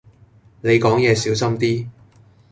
[0.61, 1.87] 你講野小心啲